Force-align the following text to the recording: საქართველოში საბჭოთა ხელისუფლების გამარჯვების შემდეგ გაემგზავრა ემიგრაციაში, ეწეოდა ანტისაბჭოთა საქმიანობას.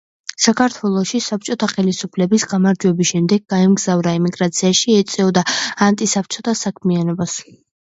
საქართველოში 0.43 1.19
საბჭოთა 1.25 1.69
ხელისუფლების 1.73 2.45
გამარჯვების 2.55 3.11
შემდეგ 3.11 3.45
გაემგზავრა 3.55 4.15
ემიგრაციაში, 4.21 4.99
ეწეოდა 5.05 5.47
ანტისაბჭოთა 5.91 6.59
საქმიანობას. 6.67 7.41